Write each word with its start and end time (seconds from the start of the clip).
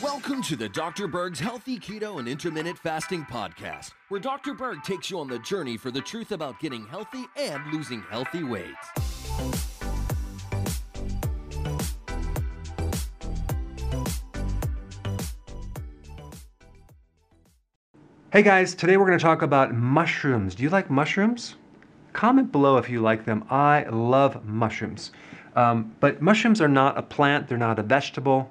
Welcome 0.00 0.40
to 0.42 0.54
the 0.54 0.68
Dr. 0.72 1.08
Berg's 1.08 1.40
Healthy 1.40 1.80
Keto 1.80 2.20
and 2.20 2.28
Intermittent 2.28 2.78
Fasting 2.78 3.24
Podcast, 3.24 3.90
where 4.08 4.20
Dr. 4.20 4.54
Berg 4.54 4.84
takes 4.84 5.10
you 5.10 5.18
on 5.18 5.26
the 5.26 5.40
journey 5.40 5.76
for 5.76 5.90
the 5.90 6.00
truth 6.00 6.30
about 6.30 6.60
getting 6.60 6.86
healthy 6.86 7.24
and 7.36 7.60
losing 7.72 8.02
healthy 8.02 8.44
weight. 8.44 8.76
Hey 18.32 18.42
guys, 18.42 18.76
today 18.76 18.96
we're 18.96 19.06
going 19.06 19.18
to 19.18 19.24
talk 19.24 19.42
about 19.42 19.74
mushrooms. 19.74 20.54
Do 20.54 20.62
you 20.62 20.70
like 20.70 20.88
mushrooms? 20.88 21.56
Comment 22.12 22.52
below 22.52 22.76
if 22.76 22.88
you 22.88 23.00
like 23.00 23.24
them. 23.24 23.44
I 23.50 23.86
love 23.90 24.44
mushrooms. 24.44 25.10
Um, 25.56 25.94
but 26.00 26.20
mushrooms 26.20 26.60
are 26.60 26.68
not 26.68 26.98
a 26.98 27.02
plant, 27.02 27.48
they're 27.48 27.58
not 27.58 27.78
a 27.78 27.82
vegetable, 27.82 28.50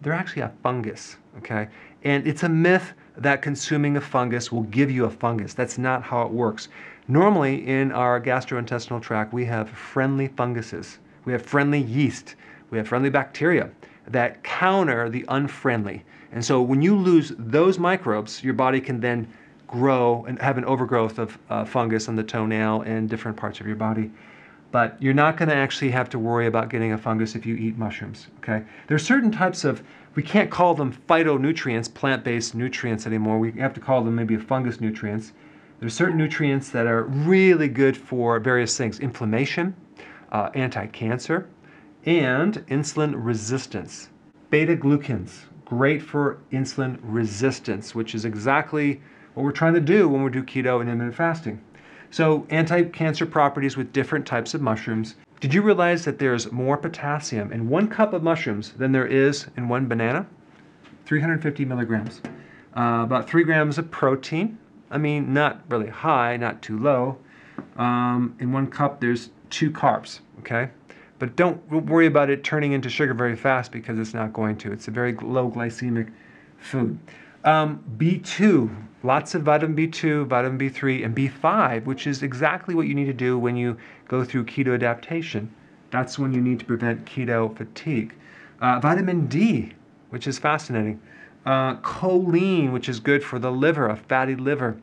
they're 0.00 0.12
actually 0.12 0.42
a 0.42 0.52
fungus, 0.62 1.16
okay? 1.38 1.68
And 2.04 2.26
it's 2.26 2.42
a 2.42 2.48
myth 2.48 2.92
that 3.16 3.42
consuming 3.42 3.96
a 3.96 4.00
fungus 4.00 4.52
will 4.52 4.62
give 4.64 4.90
you 4.90 5.04
a 5.06 5.10
fungus. 5.10 5.54
That's 5.54 5.78
not 5.78 6.02
how 6.02 6.22
it 6.22 6.30
works. 6.30 6.68
Normally, 7.08 7.66
in 7.66 7.92
our 7.92 8.20
gastrointestinal 8.20 9.02
tract, 9.02 9.32
we 9.32 9.44
have 9.46 9.68
friendly 9.70 10.28
funguses, 10.28 10.98
we 11.24 11.32
have 11.32 11.42
friendly 11.42 11.80
yeast, 11.80 12.36
we 12.70 12.78
have 12.78 12.88
friendly 12.88 13.10
bacteria 13.10 13.70
that 14.06 14.42
counter 14.42 15.08
the 15.08 15.24
unfriendly. 15.28 16.04
And 16.32 16.44
so 16.44 16.60
when 16.60 16.82
you 16.82 16.96
lose 16.96 17.32
those 17.38 17.78
microbes, 17.78 18.42
your 18.42 18.54
body 18.54 18.80
can 18.80 19.00
then 19.00 19.32
grow 19.66 20.24
and 20.26 20.38
have 20.40 20.58
an 20.58 20.64
overgrowth 20.64 21.18
of 21.18 21.38
uh, 21.50 21.64
fungus 21.64 22.08
on 22.08 22.16
the 22.16 22.22
toenail 22.22 22.82
and 22.82 23.08
different 23.08 23.36
parts 23.36 23.60
of 23.60 23.66
your 23.66 23.76
body. 23.76 24.10
But 24.74 25.00
you're 25.00 25.14
not 25.14 25.36
going 25.36 25.50
to 25.50 25.54
actually 25.54 25.92
have 25.92 26.10
to 26.10 26.18
worry 26.18 26.48
about 26.48 26.68
getting 26.68 26.90
a 26.90 26.98
fungus 26.98 27.36
if 27.36 27.46
you 27.46 27.54
eat 27.54 27.78
mushrooms. 27.78 28.26
Okay? 28.38 28.64
There 28.88 28.96
are 28.96 28.98
certain 28.98 29.30
types 29.30 29.62
of 29.62 29.84
we 30.16 30.22
can't 30.24 30.50
call 30.50 30.74
them 30.74 30.92
phytonutrients, 31.08 31.94
plant-based 31.94 32.56
nutrients 32.56 33.06
anymore. 33.06 33.38
We 33.38 33.52
have 33.52 33.72
to 33.74 33.80
call 33.80 34.02
them 34.02 34.16
maybe 34.16 34.36
fungus 34.36 34.80
nutrients. 34.80 35.32
There 35.78 35.86
are 35.86 35.90
certain 35.90 36.18
nutrients 36.18 36.70
that 36.70 36.88
are 36.88 37.04
really 37.04 37.68
good 37.68 37.96
for 37.96 38.40
various 38.40 38.76
things: 38.76 38.98
inflammation, 38.98 39.76
uh, 40.32 40.50
anti-cancer, 40.54 41.48
and 42.04 42.66
insulin 42.66 43.14
resistance. 43.14 44.08
Beta 44.50 44.74
glucans, 44.74 45.44
great 45.64 46.02
for 46.02 46.40
insulin 46.50 46.98
resistance, 47.00 47.94
which 47.94 48.12
is 48.12 48.24
exactly 48.24 49.00
what 49.34 49.44
we're 49.44 49.52
trying 49.52 49.74
to 49.74 49.80
do 49.80 50.08
when 50.08 50.24
we 50.24 50.32
do 50.32 50.42
keto 50.42 50.80
and 50.80 50.90
intermittent 50.90 51.14
fasting. 51.14 51.60
So, 52.14 52.46
anti 52.48 52.84
cancer 52.84 53.26
properties 53.26 53.76
with 53.76 53.92
different 53.92 54.24
types 54.24 54.54
of 54.54 54.60
mushrooms. 54.60 55.16
Did 55.40 55.52
you 55.52 55.62
realize 55.62 56.04
that 56.04 56.20
there's 56.20 56.52
more 56.52 56.76
potassium 56.76 57.50
in 57.50 57.68
one 57.68 57.88
cup 57.88 58.12
of 58.12 58.22
mushrooms 58.22 58.70
than 58.74 58.92
there 58.92 59.04
is 59.04 59.48
in 59.56 59.66
one 59.66 59.88
banana? 59.88 60.24
350 61.06 61.64
milligrams. 61.64 62.20
Uh, 62.76 63.00
about 63.02 63.28
three 63.28 63.42
grams 63.42 63.78
of 63.78 63.90
protein. 63.90 64.56
I 64.92 64.98
mean, 64.98 65.34
not 65.34 65.62
really 65.68 65.88
high, 65.88 66.36
not 66.36 66.62
too 66.62 66.78
low. 66.78 67.18
Um, 67.76 68.36
in 68.38 68.52
one 68.52 68.68
cup, 68.68 69.00
there's 69.00 69.30
two 69.50 69.72
carbs, 69.72 70.20
okay? 70.38 70.70
But 71.18 71.34
don't 71.34 71.68
worry 71.68 72.06
about 72.06 72.30
it 72.30 72.44
turning 72.44 72.70
into 72.70 72.88
sugar 72.88 73.14
very 73.14 73.34
fast 73.34 73.72
because 73.72 73.98
it's 73.98 74.14
not 74.14 74.32
going 74.32 74.56
to. 74.58 74.70
It's 74.70 74.86
a 74.86 74.92
very 74.92 75.14
low 75.14 75.50
glycemic 75.50 76.12
food. 76.58 76.96
Um, 77.42 77.82
B2, 77.98 78.70
lots 79.04 79.34
of 79.34 79.42
vitamin 79.42 79.76
B2, 79.76 80.26
vitamin 80.26 80.58
B3, 80.58 81.04
and 81.04 81.14
B5, 81.14 81.84
which 81.84 82.06
is 82.06 82.22
exactly 82.22 82.74
what 82.74 82.88
you 82.88 82.94
need 82.94 83.04
to 83.04 83.12
do 83.12 83.38
when 83.38 83.54
you 83.54 83.76
go 84.08 84.24
through 84.24 84.44
keto 84.44 84.74
adaptation. 84.74 85.54
That's 85.90 86.18
when 86.18 86.32
you 86.32 86.40
need 86.40 86.58
to 86.60 86.64
prevent 86.64 87.04
keto 87.04 87.54
fatigue. 87.56 88.14
Uh, 88.60 88.80
vitamin 88.80 89.26
D, 89.26 89.72
which 90.08 90.26
is 90.26 90.38
fascinating. 90.38 91.00
Uh, 91.44 91.76
choline, 91.76 92.72
which 92.72 92.88
is 92.88 92.98
good 92.98 93.22
for 93.22 93.38
the 93.38 93.52
liver, 93.52 93.88
a 93.88 93.96
fatty 93.96 94.34
liver. 94.34 94.76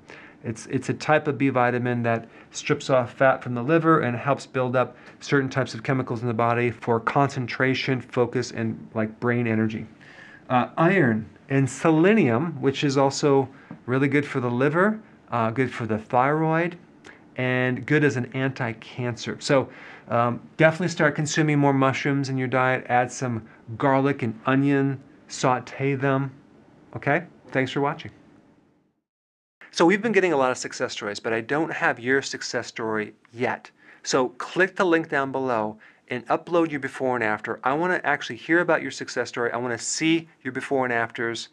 It's, 0.44 0.68
it's 0.68 0.90
a 0.90 0.94
type 0.94 1.28
of 1.28 1.38
B 1.38 1.50
vitamin 1.50 2.04
that 2.04 2.28
strips 2.52 2.90
off 2.90 3.14
fat 3.14 3.44
from 3.44 3.56
the 3.56 3.64
liver 3.64 4.02
and 4.02 4.16
helps 4.16 4.46
build 4.46 4.76
up 4.76 4.96
certain 5.20 5.50
types 5.50 5.74
of 5.74 5.84
chemicals 5.84 6.22
in 6.22 6.28
the 6.28 6.34
body 6.34 6.70
for 6.70 7.00
concentration, 7.00 8.02
focus, 8.02 8.52
and 8.52 8.90
like 8.94 9.20
brain 9.20 9.48
energy. 9.48 9.88
Uh, 10.52 10.70
iron 10.76 11.26
and 11.48 11.70
selenium, 11.70 12.62
which 12.62 12.84
is 12.84 12.98
also 12.98 13.48
really 13.86 14.10
good 14.10 14.26
for 14.26 14.42
the 14.42 14.52
liver, 14.52 15.00
uh, 15.32 15.50
good 15.50 15.72
for 15.72 15.86
the 15.86 15.98
thyroid, 15.98 16.78
and 17.38 17.86
good 17.86 18.04
as 18.04 18.18
an 18.18 18.30
anti 18.34 18.74
cancer. 18.74 19.38
So 19.40 19.70
um, 20.10 20.42
definitely 20.58 20.90
start 20.90 21.16
consuming 21.16 21.58
more 21.58 21.72
mushrooms 21.72 22.28
in 22.28 22.38
your 22.38 22.50
diet. 22.50 22.86
Add 22.90 23.10
some 23.10 23.48
garlic 23.78 24.24
and 24.24 24.38
onion, 24.46 25.02
saute 25.30 25.96
them. 25.96 26.34
Okay? 26.98 27.24
Thanks 27.52 27.72
for 27.72 27.80
watching. 27.80 28.12
So 29.72 29.86
we've 29.86 30.02
been 30.02 30.12
getting 30.12 30.34
a 30.34 30.38
lot 30.38 30.52
of 30.52 30.58
success 30.58 30.92
stories, 30.92 31.22
but 31.22 31.32
I 31.32 31.40
don't 31.40 31.72
have 31.72 31.98
your 31.98 32.22
success 32.22 32.68
story 32.68 33.14
yet. 33.32 33.72
So 34.04 34.30
click 34.30 34.76
the 34.76 34.84
link 34.84 35.08
down 35.08 35.32
below 35.32 35.78
and 36.12 36.28
upload 36.28 36.70
your 36.70 36.82
before 36.82 37.16
and 37.16 37.24
after. 37.24 37.60
I 37.64 37.74
want 37.74 37.94
to 37.94 38.06
actually 38.06 38.36
hear 38.36 38.60
about 38.60 38.82
your 38.82 38.92
success 38.92 39.30
story. 39.30 39.52
I 39.52 39.58
want 39.58 39.78
to 39.78 39.84
see 39.84 40.28
your 40.44 40.52
before 40.52 40.84
and 40.84 40.94
afters. 40.94 41.48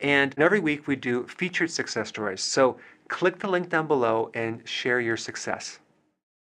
And 0.00 0.38
every 0.38 0.60
week 0.60 0.86
we 0.86 0.94
do 0.96 1.26
featured 1.26 1.70
success 1.70 2.08
stories. 2.08 2.42
So 2.42 2.76
click 3.08 3.38
the 3.38 3.48
link 3.48 3.70
down 3.70 3.86
below 3.86 4.30
and 4.34 4.68
share 4.68 5.00
your 5.00 5.16
success. 5.16 5.78